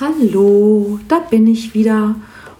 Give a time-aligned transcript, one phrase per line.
[0.00, 2.14] Hallo, da bin ich wieder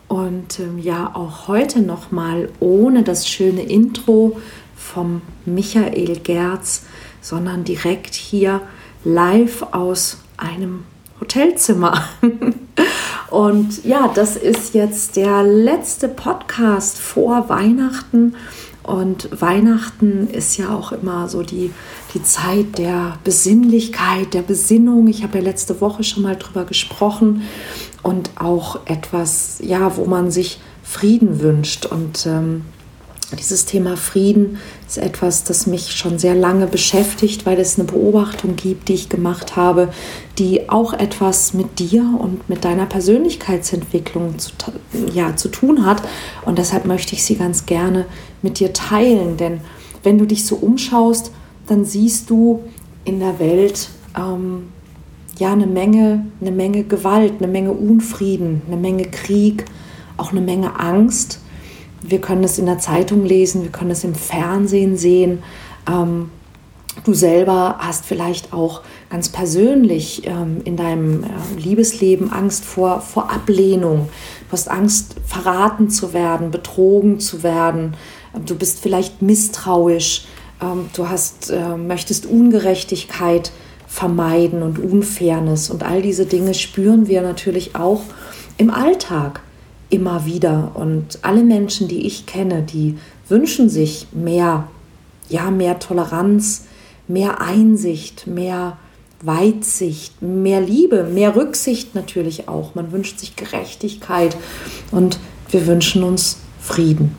[0.08, 4.38] und ähm, ja auch heute noch mal ohne das schöne Intro
[4.76, 6.82] vom Michael Gerz,
[7.22, 8.60] sondern direkt hier
[9.04, 10.84] live aus einem
[11.18, 12.04] Hotelzimmer.
[13.30, 18.34] und ja, das ist jetzt der letzte Podcast vor Weihnachten
[18.90, 21.70] und Weihnachten ist ja auch immer so die,
[22.12, 25.06] die Zeit der Besinnlichkeit, der Besinnung.
[25.06, 27.42] Ich habe ja letzte Woche schon mal drüber gesprochen
[28.02, 31.86] und auch etwas, ja, wo man sich Frieden wünscht.
[31.86, 32.62] Und ähm,
[33.38, 34.58] dieses Thema Frieden
[34.88, 39.08] ist etwas, das mich schon sehr lange beschäftigt, weil es eine Beobachtung gibt, die ich
[39.08, 39.90] gemacht habe,
[40.38, 44.50] die auch etwas mit dir und mit deiner Persönlichkeitsentwicklung zu,
[45.14, 46.02] ja, zu tun hat.
[46.44, 48.06] Und deshalb möchte ich sie ganz gerne
[48.42, 49.36] mit dir teilen.
[49.36, 49.60] Denn
[50.02, 51.32] wenn du dich so umschaust,
[51.66, 52.64] dann siehst du
[53.04, 54.68] in der Welt ähm,
[55.38, 59.64] ja eine Menge, eine Menge Gewalt, eine Menge Unfrieden, eine Menge Krieg,
[60.16, 61.40] auch eine Menge Angst
[62.02, 65.42] wir können es in der Zeitung lesen, wir können es im Fernsehen sehen.
[65.88, 66.30] Ähm,
[67.04, 71.26] du selber hast vielleicht auch ganz persönlich ähm, in deinem äh,
[71.58, 74.08] Liebesleben Angst vor, vor Ablehnung.
[74.48, 77.94] Du hast Angst, verraten zu werden, betrogen zu werden.
[78.46, 80.24] Du bist vielleicht misstrauisch.
[80.60, 83.52] Ähm, du hast, äh, möchtest Ungerechtigkeit
[83.86, 85.70] vermeiden und Unfairness.
[85.70, 88.02] Und all diese Dinge spüren wir natürlich auch
[88.56, 89.40] im Alltag
[89.88, 90.72] immer wieder.
[90.74, 94.68] Und alle Menschen, die ich kenne, die wünschen sich mehr,
[95.28, 96.66] ja, mehr Toleranz,
[97.08, 98.78] mehr Einsicht, mehr
[99.22, 102.74] Weitsicht, mehr Liebe, mehr Rücksicht natürlich auch.
[102.74, 104.36] Man wünscht sich Gerechtigkeit
[104.92, 105.18] und
[105.50, 107.16] wir wünschen uns Frieden.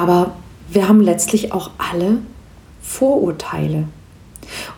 [0.00, 0.32] Aber
[0.72, 2.18] wir haben letztlich auch alle
[2.80, 3.84] Vorurteile.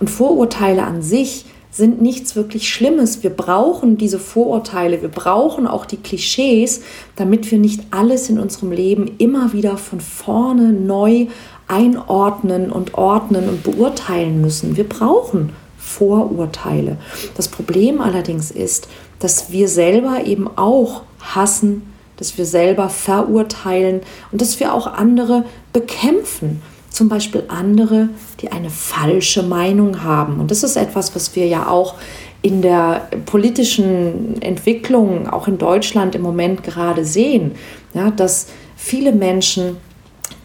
[0.00, 3.22] Und Vorurteile an sich sind nichts wirklich Schlimmes.
[3.22, 6.80] Wir brauchen diese Vorurteile, wir brauchen auch die Klischees,
[7.14, 11.28] damit wir nicht alles in unserem Leben immer wieder von vorne neu
[11.68, 14.76] einordnen und ordnen und beurteilen müssen.
[14.76, 16.96] Wir brauchen Vorurteile.
[17.36, 18.88] Das Problem allerdings ist,
[19.20, 21.91] dass wir selber eben auch hassen,
[22.22, 24.00] dass wir selber verurteilen
[24.30, 28.10] und dass wir auch andere bekämpfen zum Beispiel andere,
[28.40, 30.38] die eine falsche Meinung haben.
[30.38, 31.94] Und das ist etwas, was wir ja auch
[32.42, 37.52] in der politischen Entwicklung, auch in Deutschland im Moment gerade sehen,
[37.92, 38.46] ja, dass
[38.76, 39.78] viele Menschen,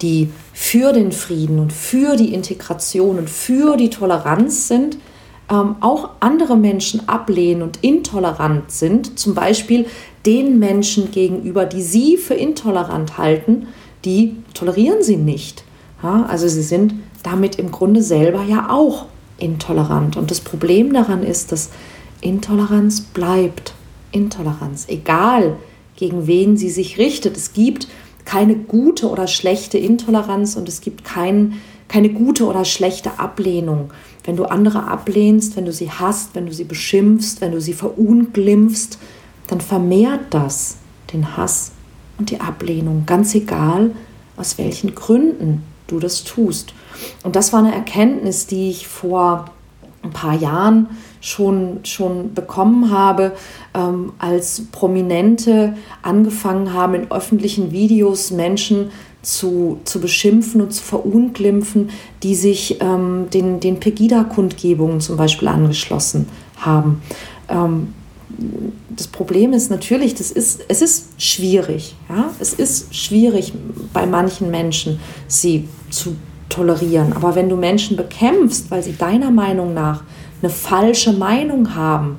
[0.01, 4.97] die für den Frieden und für die Integration und für die Toleranz sind,
[5.49, 9.85] ähm, auch andere Menschen ablehnen und intolerant sind, zum Beispiel
[10.25, 13.67] den Menschen gegenüber, die sie für intolerant halten,
[14.05, 15.63] die tolerieren sie nicht.
[16.03, 16.93] Ja, also sie sind
[17.23, 19.05] damit im Grunde selber ja auch
[19.37, 20.17] intolerant.
[20.17, 21.69] Und das Problem daran ist, dass
[22.21, 23.73] Intoleranz bleibt.
[24.11, 25.57] Intoleranz, egal
[25.95, 27.35] gegen wen sie sich richtet.
[27.37, 27.87] Es gibt
[28.23, 31.53] keine gute oder schlechte Intoleranz und es gibt kein,
[31.87, 33.91] keine gute oder schlechte Ablehnung.
[34.23, 37.73] Wenn du andere ablehnst, wenn du sie hasst, wenn du sie beschimpfst, wenn du sie
[37.73, 38.97] verunglimpfst,
[39.47, 40.77] dann vermehrt das
[41.13, 41.71] den Hass
[42.17, 43.91] und die Ablehnung, ganz egal
[44.35, 46.73] aus welchen Gründen du das tust.
[47.23, 49.45] Und das war eine Erkenntnis, die ich vor
[50.03, 50.87] ein paar Jahren
[51.21, 53.33] schon, schon bekommen habe,
[53.73, 58.91] ähm, als Prominente angefangen haben, in öffentlichen Videos Menschen
[59.27, 61.89] zu, zu beschimpfen und zu verunglimpfen,
[62.23, 67.01] die sich ähm, den, den Pegida-Kundgebungen zum Beispiel angeschlossen haben.
[67.49, 67.93] Ähm,
[68.89, 71.95] das Problem ist natürlich, das ist, es ist schwierig.
[72.07, 72.29] Ja?
[72.39, 73.51] Es ist schwierig
[73.91, 76.15] bei manchen Menschen, sie zu
[76.47, 77.11] tolerieren.
[77.11, 80.03] Aber wenn du Menschen bekämpfst, weil sie deiner Meinung nach
[80.41, 82.17] eine falsche Meinung haben,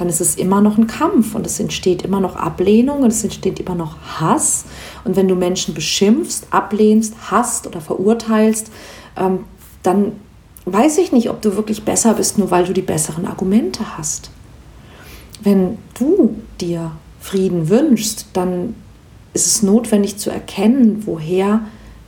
[0.00, 3.22] dann ist es immer noch ein Kampf und es entsteht immer noch Ablehnung und es
[3.22, 4.64] entsteht immer noch Hass.
[5.04, 8.70] Und wenn du Menschen beschimpfst, ablehnst, hasst oder verurteilst,
[9.18, 9.40] ähm,
[9.82, 10.12] dann
[10.64, 14.30] weiß ich nicht, ob du wirklich besser bist, nur weil du die besseren Argumente hast.
[15.42, 18.74] Wenn du dir Frieden wünschst, dann
[19.34, 21.60] ist es notwendig zu erkennen, woher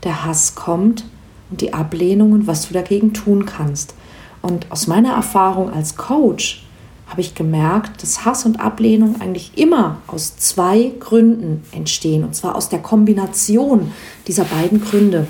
[0.02, 1.04] der Hass kommt
[1.50, 3.92] und die Ablehnung und was du dagegen tun kannst.
[4.40, 6.64] Und aus meiner Erfahrung als Coach
[7.12, 12.56] habe ich gemerkt, dass Hass und Ablehnung eigentlich immer aus zwei Gründen entstehen, und zwar
[12.56, 13.92] aus der Kombination
[14.26, 15.26] dieser beiden Gründe.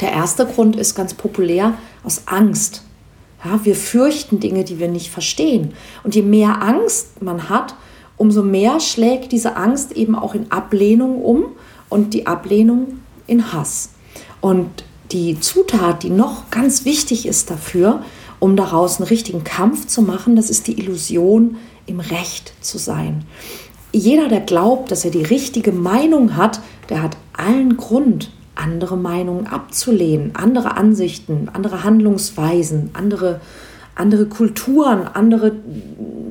[0.00, 1.74] Der erste Grund ist ganz populär
[2.04, 2.82] aus Angst.
[3.44, 5.72] Ja, wir fürchten Dinge, die wir nicht verstehen.
[6.04, 7.74] Und je mehr Angst man hat,
[8.16, 11.46] umso mehr schlägt diese Angst eben auch in Ablehnung um
[11.88, 13.90] und die Ablehnung in Hass.
[14.40, 18.04] Und die Zutat, die noch ganz wichtig ist dafür,
[18.38, 21.56] um daraus einen richtigen Kampf zu machen, das ist die Illusion
[21.86, 23.24] im Recht zu sein.
[23.92, 29.46] Jeder, der glaubt, dass er die richtige Meinung hat, der hat allen Grund, andere Meinungen
[29.46, 33.40] abzulehnen, andere Ansichten, andere Handlungsweisen, andere,
[33.94, 35.52] andere Kulturen, andere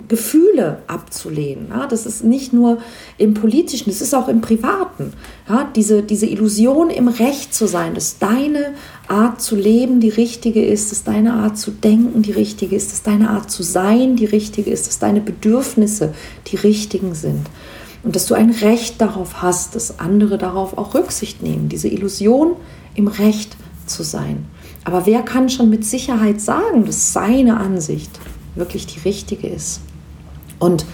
[0.08, 1.68] Gefühle abzulehnen.
[1.70, 2.80] Ja, das ist nicht nur
[3.18, 5.14] im politischen, das ist auch im privaten.
[5.48, 8.74] Ja, diese, diese Illusion im Recht zu sein, dass deine
[9.08, 13.04] Art zu leben die richtige ist, dass deine Art zu denken die richtige ist, dass
[13.04, 16.14] deine Art zu sein die richtige ist, dass deine Bedürfnisse
[16.48, 17.48] die richtigen sind.
[18.04, 21.70] Und dass du ein Recht darauf hast, dass andere darauf auch Rücksicht nehmen.
[21.70, 22.56] Diese Illusion
[22.94, 23.58] im Recht
[23.88, 24.46] zu sein.
[24.84, 28.12] Aber wer kann schon mit Sicherheit sagen, dass seine Ansicht
[28.54, 29.82] wirklich die richtige ist?
[30.60, 30.86] Und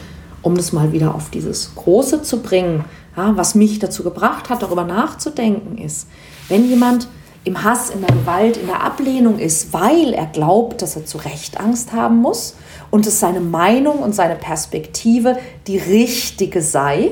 [0.41, 2.85] um das mal wieder auf dieses Große zu bringen,
[3.15, 6.07] ja, was mich dazu gebracht hat, darüber nachzudenken, ist,
[6.47, 7.07] wenn jemand
[7.43, 11.17] im Hass, in der Gewalt, in der Ablehnung ist, weil er glaubt, dass er zu
[11.17, 12.55] Recht Angst haben muss
[12.91, 17.11] und dass seine Meinung und seine Perspektive die richtige sei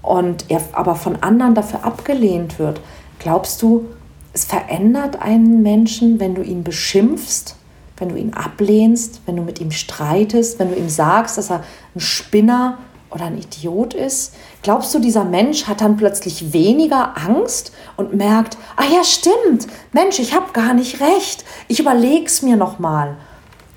[0.00, 2.80] und er aber von anderen dafür abgelehnt wird,
[3.18, 3.86] glaubst du,
[4.32, 7.56] es verändert einen Menschen, wenn du ihn beschimpfst
[7.98, 11.64] wenn du ihn ablehnst, wenn du mit ihm streitest, wenn du ihm sagst, dass er
[11.94, 12.78] ein Spinner
[13.10, 14.34] oder ein Idiot ist?
[14.62, 20.18] Glaubst du, dieser Mensch hat dann plötzlich weniger Angst und merkt, ah ja, stimmt, Mensch,
[20.18, 23.16] ich habe gar nicht recht, ich überlege es mir nochmal?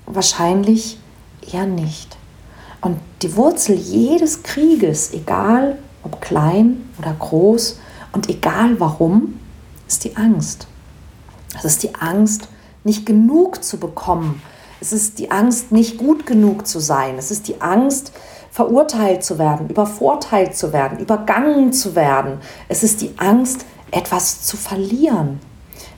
[0.06, 0.98] Wahrscheinlich
[1.52, 2.16] eher nicht.
[2.80, 7.78] Und die Wurzel jedes Krieges, egal ob klein oder groß
[8.12, 9.38] und egal warum,
[9.86, 10.66] ist die Angst.
[11.52, 12.48] Das ist die Angst
[12.84, 14.40] nicht genug zu bekommen.
[14.80, 17.18] Es ist die Angst, nicht gut genug zu sein.
[17.18, 18.12] Es ist die Angst,
[18.60, 22.40] verurteilt zu werden, übervorteilt zu werden, übergangen zu werden.
[22.68, 25.40] Es ist die Angst, etwas zu verlieren.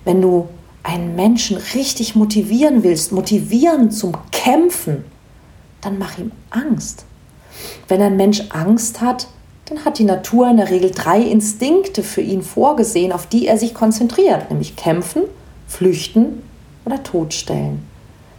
[0.05, 0.47] Wenn du
[0.85, 5.05] einen Menschen richtig motivieren willst, motivieren zum Kämpfen,
[5.81, 7.05] dann mach ihm Angst.
[7.89, 9.27] Wenn ein Mensch Angst hat,
[9.65, 13.59] dann hat die Natur in der Regel drei Instinkte für ihn vorgesehen, auf die er
[13.59, 15.23] sich konzentriert, nämlich kämpfen,
[15.67, 16.45] flüchten
[16.85, 17.83] oder totstellen.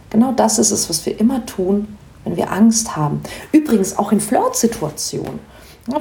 [0.08, 1.88] Genau das ist es, was wir immer tun,
[2.24, 3.22] wenn wir Angst haben.
[3.52, 5.38] Übrigens auch in Flirtsituationen.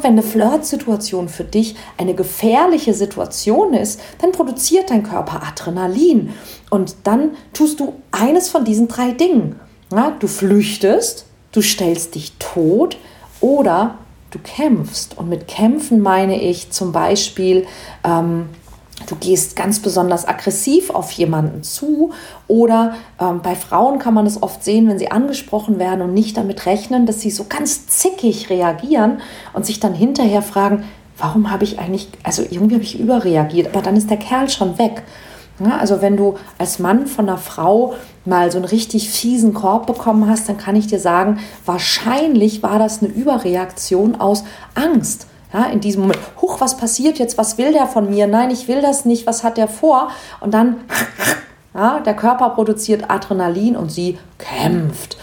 [0.04, 6.32] wenn eine Flirtsituation für dich eine gefährliche Situation ist, dann produziert dein Körper Adrenalin
[6.70, 9.60] und dann tust du eines von diesen drei Dingen.
[10.20, 12.98] du flüchtest, du stellst dich tot
[13.42, 14.00] oder
[14.32, 15.18] du kämpfst.
[15.18, 17.68] Und mit kämpfen meine ich zum Beispiel
[18.04, 18.50] ähm,
[19.08, 22.12] Du gehst ganz besonders aggressiv auf jemanden zu
[22.48, 26.38] oder ähm, bei Frauen kann man es oft sehen, wenn sie angesprochen werden und nicht
[26.38, 29.22] damit rechnen, dass sie so ganz zickig reagieren
[29.54, 30.84] und sich dann hinterher fragen,
[31.18, 34.78] warum habe ich eigentlich, also irgendwie habe ich überreagiert, aber dann ist der Kerl schon
[34.78, 35.04] weg.
[35.60, 37.94] Ja, also wenn du als Mann von einer Frau
[38.26, 42.80] mal so einen richtig fiesen Korb bekommen hast, dann kann ich dir sagen, wahrscheinlich war
[42.80, 47.38] das eine Überreaktion aus Angst ja, in diesem Moment, huch, was passiert jetzt?
[47.38, 48.26] Was will der von mir?
[48.26, 49.28] Nein, ich will das nicht.
[49.28, 50.10] Was hat der vor?
[50.40, 50.78] Und dann,
[51.76, 55.18] ja, der Körper produziert Adrenalin und sie kämpft.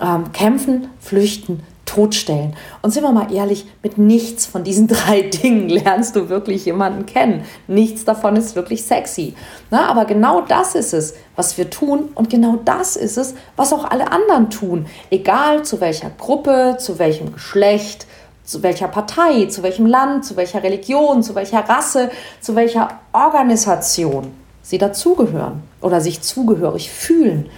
[0.00, 2.54] Ähm, kämpfen, flüchten, totstellen.
[2.82, 7.06] Und sind wir mal ehrlich, mit nichts von diesen drei Dingen lernst du wirklich jemanden
[7.06, 7.44] kennen.
[7.68, 9.34] Nichts davon ist wirklich sexy.
[9.70, 13.72] Na, aber genau das ist es, was wir tun und genau das ist es, was
[13.72, 14.86] auch alle anderen tun.
[15.10, 18.06] Egal zu welcher Gruppe, zu welchem Geschlecht,
[18.46, 24.32] zu welcher Partei, zu welchem Land, zu welcher Religion, zu welcher Rasse, zu welcher Organisation
[24.62, 27.50] sie dazugehören oder sich zugehörig fühlen.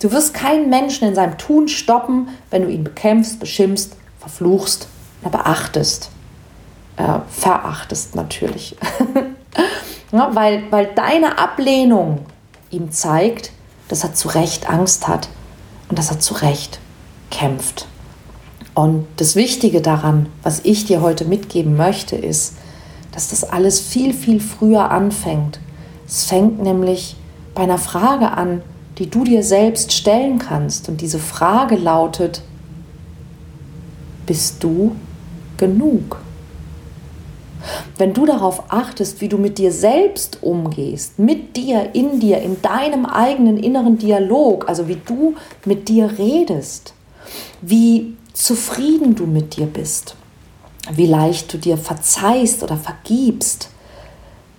[0.00, 4.88] Du wirst keinen Menschen in seinem Tun stoppen, wenn du ihn bekämpfst, beschimpfst, verfluchst,
[5.22, 6.10] beachtest,
[6.96, 8.76] äh, verachtest natürlich.
[10.12, 12.26] ja, weil, weil deine Ablehnung
[12.70, 13.52] ihm zeigt,
[13.88, 15.28] dass er zu Recht Angst hat
[15.88, 16.78] und dass er zu Recht
[17.30, 17.86] kämpft.
[18.76, 22.56] Und das Wichtige daran, was ich dir heute mitgeben möchte, ist,
[23.10, 25.60] dass das alles viel, viel früher anfängt.
[26.06, 27.16] Es fängt nämlich
[27.54, 28.60] bei einer Frage an,
[28.98, 30.90] die du dir selbst stellen kannst.
[30.90, 32.42] Und diese Frage lautet,
[34.26, 34.94] bist du
[35.56, 36.18] genug?
[37.96, 42.60] Wenn du darauf achtest, wie du mit dir selbst umgehst, mit dir, in dir, in
[42.60, 46.92] deinem eigenen inneren Dialog, also wie du mit dir redest,
[47.62, 50.14] wie zufrieden du mit dir bist,
[50.92, 53.70] wie leicht du dir verzeihst oder vergibst,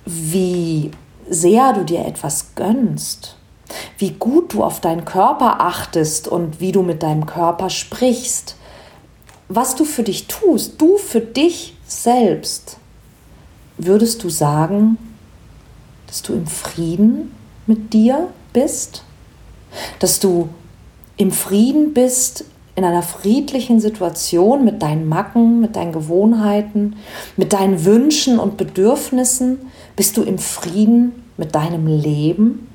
[0.03, 0.89] wie
[1.29, 3.35] sehr du dir etwas gönnst,
[3.99, 8.55] wie gut du auf deinen Körper achtest und wie du mit deinem Körper sprichst,
[9.47, 12.77] was du für dich tust, du für dich selbst,
[13.77, 14.97] würdest du sagen,
[16.07, 17.31] dass du im Frieden
[17.67, 19.03] mit dir bist,
[19.99, 20.49] dass du
[21.17, 22.45] im Frieden bist
[22.77, 26.95] in einer friedlichen Situation mit deinen Macken, mit deinen Gewohnheiten,
[27.35, 29.57] mit deinen Wünschen und Bedürfnissen?
[29.95, 32.69] Bist du im Frieden mit deinem Leben?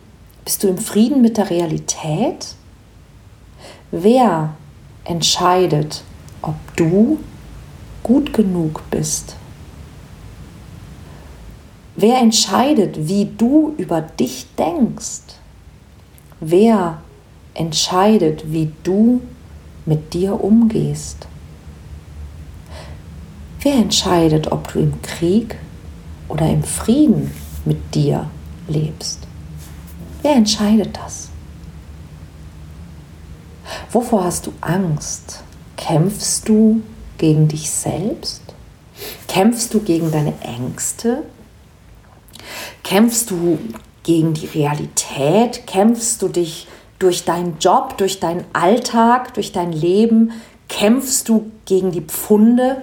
[0.44, 2.56] Bist du im Frieden mit der Realität?
[3.92, 4.54] Wer
[5.04, 6.02] entscheidet,
[6.42, 7.18] ob du
[8.02, 9.36] gut genug bist?
[11.94, 15.36] Wer entscheidet, wie du über dich denkst?
[16.40, 16.98] Wer
[17.54, 19.20] entscheidet, wie du
[19.86, 21.26] mit dir umgehst?
[23.60, 25.56] Wer entscheidet, ob du im Krieg
[26.28, 27.30] oder im Frieden
[27.64, 28.28] mit dir
[28.66, 29.20] lebst?
[30.22, 31.28] Wer entscheidet das?
[33.90, 35.42] Wovor hast du Angst?
[35.76, 36.82] Kämpfst du
[37.18, 38.42] gegen dich selbst?
[39.28, 41.22] Kämpfst du gegen deine Ängste?
[42.82, 43.58] Kämpfst du
[44.02, 45.66] gegen die Realität?
[45.66, 46.66] Kämpfst du dich
[47.02, 50.32] durch deinen Job, durch deinen Alltag, durch dein Leben?
[50.68, 52.82] Kämpfst du gegen die Pfunde?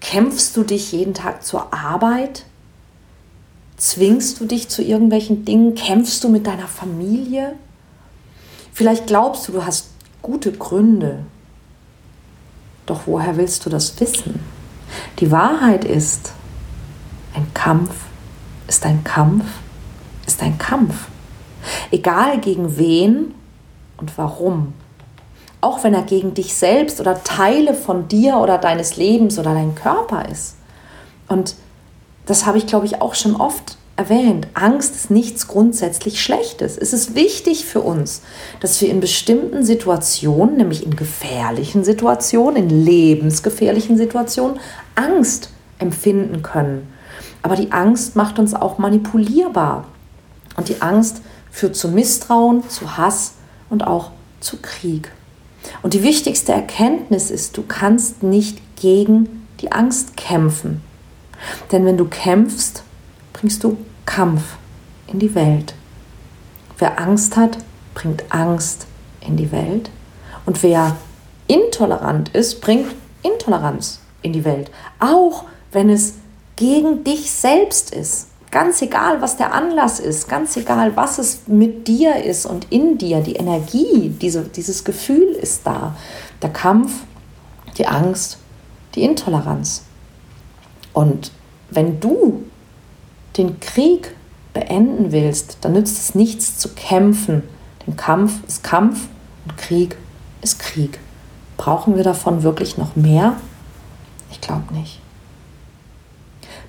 [0.00, 2.44] Kämpfst du dich jeden Tag zur Arbeit?
[3.76, 5.74] Zwingst du dich zu irgendwelchen Dingen?
[5.74, 7.54] Kämpfst du mit deiner Familie?
[8.72, 9.88] Vielleicht glaubst du, du hast
[10.22, 11.20] gute Gründe.
[12.84, 14.40] Doch woher willst du das wissen?
[15.18, 16.32] Die Wahrheit ist,
[17.34, 17.94] ein Kampf
[18.68, 19.44] ist ein Kampf
[20.26, 21.08] ist ein Kampf.
[21.90, 23.34] Egal gegen wen
[23.98, 24.74] und warum.
[25.60, 29.74] Auch wenn er gegen dich selbst oder Teile von dir oder deines Lebens oder dein
[29.74, 30.56] Körper ist.
[31.28, 31.54] Und
[32.26, 34.48] das habe ich, glaube ich, auch schon oft erwähnt.
[34.54, 36.76] Angst ist nichts grundsätzlich Schlechtes.
[36.76, 38.22] Es ist wichtig für uns,
[38.60, 44.58] dass wir in bestimmten Situationen, nämlich in gefährlichen Situationen, in lebensgefährlichen Situationen,
[44.94, 46.92] Angst empfinden können.
[47.42, 49.86] Aber die Angst macht uns auch manipulierbar.
[50.56, 53.32] Und die Angst führt zu Misstrauen, zu Hass
[53.70, 55.10] und auch zu Krieg.
[55.82, 60.82] Und die wichtigste Erkenntnis ist, du kannst nicht gegen die Angst kämpfen.
[61.72, 62.82] Denn wenn du kämpfst,
[63.32, 64.42] bringst du Kampf
[65.06, 65.74] in die Welt.
[66.78, 67.58] Wer Angst hat,
[67.94, 68.86] bringt Angst
[69.20, 69.90] in die Welt.
[70.44, 70.96] Und wer
[71.48, 74.70] intolerant ist, bringt Intoleranz in die Welt.
[75.00, 76.14] Auch wenn es
[76.56, 78.28] gegen dich selbst ist.
[78.50, 82.96] Ganz egal, was der Anlass ist, ganz egal, was es mit dir ist und in
[82.96, 85.96] dir, die Energie, diese, dieses Gefühl ist da.
[86.42, 86.92] Der Kampf,
[87.76, 88.38] die Angst,
[88.94, 89.82] die Intoleranz.
[90.92, 91.32] Und
[91.70, 92.44] wenn du
[93.36, 94.14] den Krieg
[94.54, 97.42] beenden willst, dann nützt es nichts zu kämpfen.
[97.86, 99.08] Denn Kampf ist Kampf
[99.44, 99.96] und Krieg
[100.40, 100.98] ist Krieg.
[101.56, 103.36] Brauchen wir davon wirklich noch mehr?
[104.30, 105.00] Ich glaube nicht.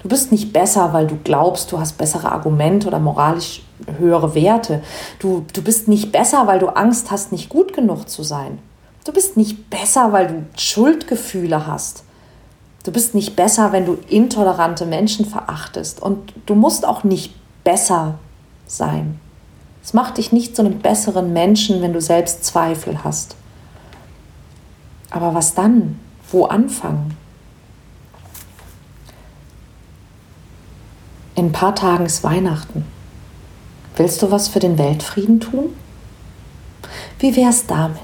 [0.07, 3.61] Du bist nicht besser, weil du glaubst, du hast bessere Argumente oder moralisch
[3.97, 4.81] höhere Werte.
[5.19, 8.59] Du, du bist nicht besser, weil du Angst hast, nicht gut genug zu sein.
[9.03, 12.05] Du bist nicht besser, weil du Schuldgefühle hast.
[12.85, 16.01] Du bist nicht besser, wenn du intolerante Menschen verachtest.
[16.01, 17.35] Und du musst auch nicht
[17.65, 18.17] besser
[18.65, 19.19] sein.
[19.83, 23.35] Es macht dich nicht zu einem besseren Menschen, wenn du selbst Zweifel hast.
[25.11, 25.99] Aber was dann?
[26.31, 27.26] Wo anfangen?
[31.37, 32.83] In ein paar Tagen ist Weihnachten.
[33.95, 35.69] Willst du was für den Weltfrieden tun?
[37.19, 38.01] Wie wär's damit?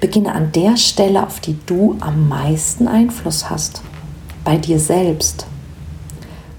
[0.00, 3.82] Beginne an der Stelle, auf die du am meisten Einfluss hast,
[4.42, 5.44] bei dir selbst.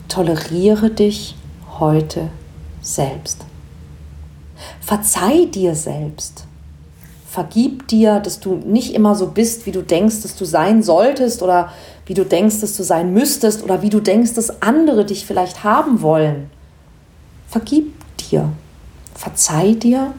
[0.08, 1.36] Toleriere dich
[1.80, 2.30] heute
[2.84, 3.44] selbst.
[4.82, 6.46] Verzeih dir selbst.
[7.32, 11.42] Vergib dir, dass du nicht immer so bist, wie du denkst, dass du sein solltest
[11.42, 11.72] oder
[12.06, 15.64] wie du denkst, dass du sein müsstest oder wie du denkst, dass andere dich vielleicht
[15.64, 16.50] haben wollen.
[17.48, 18.52] Vergib dir,
[19.16, 20.14] verzeih dir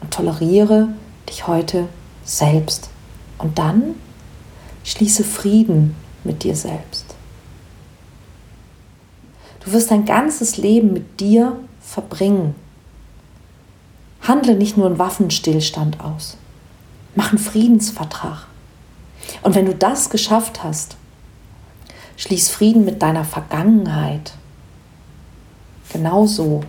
[0.00, 0.88] und toleriere
[1.28, 1.86] dich heute
[2.24, 2.88] selbst.
[3.38, 3.94] Und dann
[4.82, 5.94] schließe Frieden
[6.24, 7.14] mit dir selbst.
[9.64, 12.56] Du wirst dein ganzes Leben mit dir verbringen.
[14.22, 16.36] Handle nicht nur einen Waffenstillstand aus.
[17.16, 18.46] Mach einen Friedensvertrag.
[19.42, 20.96] Und wenn du das geschafft hast,
[22.18, 24.32] Schließ Frieden mit deiner Vergangenheit.
[25.92, 26.62] Genauso.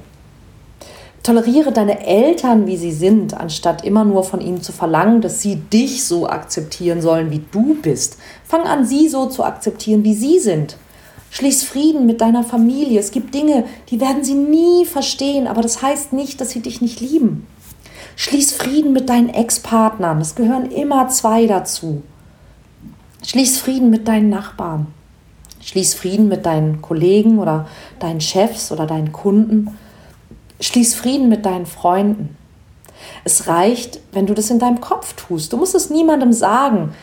[1.24, 5.56] Toleriere deine Eltern, wie sie sind, anstatt immer nur von ihnen zu verlangen, dass sie
[5.56, 8.18] dich so akzeptieren sollen, wie du bist.
[8.44, 10.76] Fang an, sie so zu akzeptieren, wie sie sind.
[11.30, 13.00] Schließ Frieden mit deiner Familie.
[13.00, 16.82] Es gibt Dinge, die werden sie nie verstehen, aber das heißt nicht, dass sie dich
[16.82, 17.48] nicht lieben.
[18.20, 20.20] Schließ Frieden mit deinen Ex-Partnern.
[20.20, 22.02] Es gehören immer zwei dazu.
[23.24, 24.88] Schließ Frieden mit deinen Nachbarn.
[25.62, 27.68] Schließ Frieden mit deinen Kollegen oder
[28.00, 29.78] deinen Chefs oder deinen Kunden.
[30.60, 32.36] Schließ Frieden mit deinen Freunden.
[33.24, 35.54] Es reicht, wenn du das in deinem Kopf tust.
[35.54, 36.96] Du musst es niemandem sagen.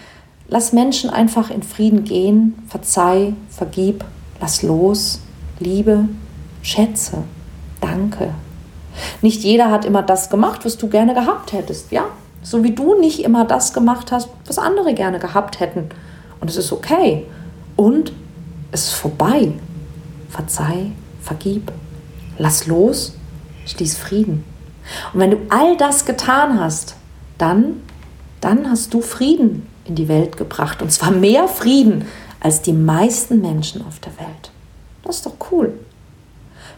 [0.48, 4.04] Lass Menschen einfach in Frieden gehen, verzeih, vergib,
[4.40, 5.20] lass los,
[5.60, 6.08] liebe,
[6.60, 7.22] schätze,
[7.80, 8.34] danke.
[9.22, 12.04] Nicht jeder hat immer das gemacht, was du gerne gehabt hättest, ja?
[12.42, 15.88] So wie du nicht immer das gemacht hast, was andere gerne gehabt hätten.
[16.40, 17.26] Und es ist okay.
[17.76, 18.12] Und
[18.70, 19.52] es ist vorbei.
[20.28, 20.90] Verzeih,
[21.22, 21.72] vergib,
[22.38, 23.14] lass los,
[23.66, 24.44] schließ Frieden.
[25.12, 26.96] Und wenn du all das getan hast,
[27.38, 27.82] dann,
[28.40, 30.82] dann hast du Frieden in die Welt gebracht.
[30.82, 32.04] Und zwar mehr Frieden
[32.40, 34.50] als die meisten Menschen auf der Welt.
[35.02, 35.72] Das ist doch cool.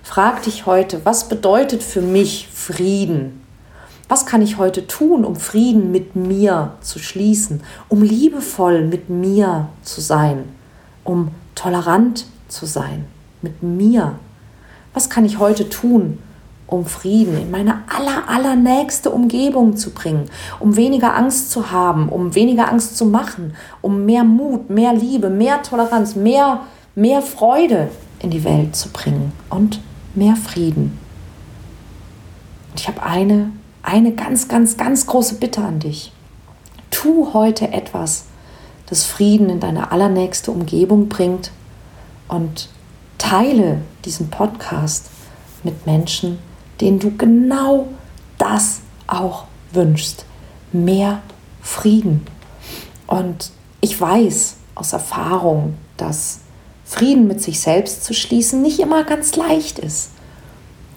[0.09, 3.43] Frag dich heute, was bedeutet für mich Frieden?
[4.09, 9.69] Was kann ich heute tun, um Frieden mit mir zu schließen, um liebevoll mit mir
[9.83, 10.45] zu sein,
[11.03, 13.05] um tolerant zu sein
[13.43, 14.15] mit mir?
[14.95, 16.21] Was kann ich heute tun,
[16.69, 22.37] um Frieden in meine aller, allernächste Umgebung zu bringen, um weniger Angst zu haben, um
[22.37, 26.61] weniger Angst zu machen, um mehr Mut, mehr Liebe, mehr Toleranz, mehr,
[26.95, 27.89] mehr Freude
[28.21, 29.81] in die Welt zu bringen und
[30.17, 30.99] mehr Frieden.
[32.71, 33.51] Und ich habe eine
[33.87, 36.13] eine ganz, ganz, ganz große Bitte an dich.
[36.91, 38.25] Tu heute etwas,
[38.87, 41.53] das Frieden in deine allernächste Umgebung bringt
[42.27, 42.69] und
[43.17, 45.09] teile diesen Podcast
[45.63, 46.39] mit Menschen,
[46.81, 47.87] denen du genau
[48.39, 50.27] das auch wünschst.
[50.73, 51.23] Mehr
[51.63, 52.27] Frieden.
[53.07, 56.41] Und ich weiß aus Erfahrung, dass
[56.87, 60.11] Frieden mit sich selbst zu schließen nicht immer ganz leicht ist.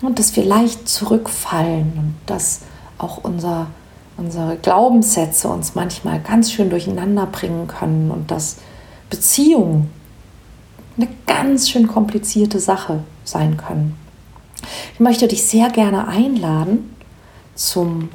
[0.01, 2.61] Und dass wir leicht zurückfallen und dass
[2.99, 3.67] auch unser,
[4.15, 8.57] unsere Glaubenssätze uns manchmal ganz schön durcheinander bringen können und dass
[9.09, 9.89] Beziehungen
[10.95, 13.97] eine ganz schön komplizierte Sache sein können.
[14.93, 16.95] Ich möchte dich sehr gerne einladen
[17.55, 18.09] zum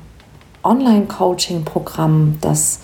[0.63, 2.81] Online-Coaching-Programm, das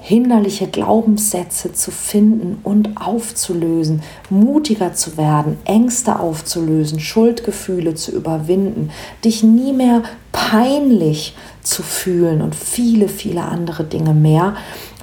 [0.00, 8.90] hinderliche Glaubenssätze zu finden und aufzulösen, mutiger zu werden, Ängste aufzulösen, Schuldgefühle zu überwinden,
[9.24, 14.54] dich nie mehr peinlich zu fühlen und viele, viele andere Dinge mehr.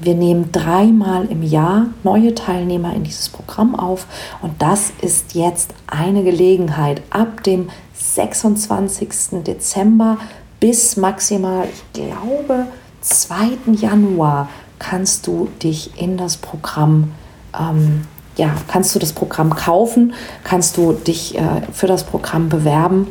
[0.02, 4.08] Wir nehmen dreimal im Jahr neue Teilnehmer in dieses Programm auf
[4.42, 9.44] und das ist jetzt eine Gelegenheit ab dem 26.
[9.46, 10.18] Dezember
[10.60, 12.68] bis maximal, ich glaube,
[13.02, 13.74] 2.
[13.74, 17.12] Januar kannst du dich in das Programm,
[17.58, 23.08] ähm, ja, kannst du das Programm kaufen, kannst du dich äh, für das Programm bewerben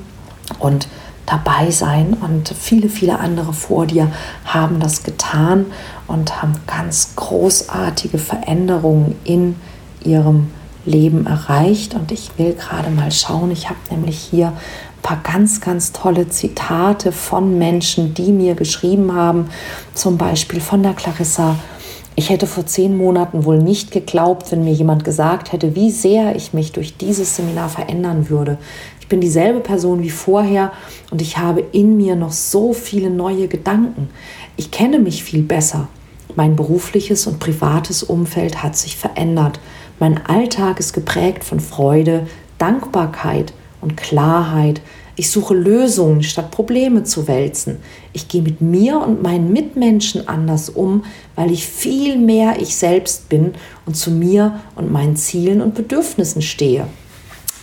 [0.58, 0.88] und
[1.30, 2.16] dabei sein.
[2.20, 4.10] Und viele, viele andere vor dir
[4.44, 5.66] haben das getan
[6.06, 9.56] und haben ganz großartige Veränderungen in
[10.04, 10.48] ihrem
[10.84, 11.94] Leben erreicht.
[11.94, 16.28] Und ich will gerade mal schauen, ich habe nämlich hier ein paar ganz, ganz tolle
[16.28, 19.50] Zitate von Menschen, die mir geschrieben haben,
[19.94, 21.56] zum Beispiel von der Clarissa.
[22.16, 26.34] Ich hätte vor zehn Monaten wohl nicht geglaubt, wenn mir jemand gesagt hätte, wie sehr
[26.34, 28.58] ich mich durch dieses Seminar verändern würde.
[29.08, 30.70] Ich bin dieselbe Person wie vorher
[31.10, 34.10] und ich habe in mir noch so viele neue Gedanken.
[34.58, 35.88] Ich kenne mich viel besser.
[36.36, 39.60] Mein berufliches und privates Umfeld hat sich verändert.
[39.98, 42.26] Mein Alltag ist geprägt von Freude,
[42.58, 44.82] Dankbarkeit und Klarheit.
[45.16, 47.78] Ich suche Lösungen, statt Probleme zu wälzen.
[48.12, 53.30] Ich gehe mit mir und meinen Mitmenschen anders um, weil ich viel mehr ich selbst
[53.30, 53.54] bin
[53.86, 56.88] und zu mir und meinen Zielen und Bedürfnissen stehe.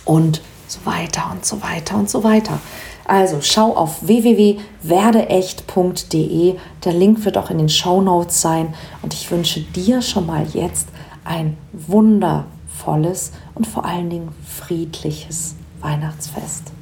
[0.04, 0.40] Und
[0.76, 2.58] so weiter und so weiter und so weiter.
[3.04, 6.56] Also schau auf www.werdeecht.de.
[6.84, 8.74] Der Link wird auch in den Show Notes sein.
[9.02, 10.88] Und ich wünsche dir schon mal jetzt
[11.24, 16.72] ein wundervolles und vor allen Dingen friedliches Weihnachtsfest.